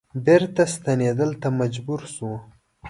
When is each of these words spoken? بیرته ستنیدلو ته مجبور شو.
بیرته 0.25 0.63
ستنیدلو 0.73 1.39
ته 1.41 1.47
مجبور 1.59 2.01
شو. 2.13 2.29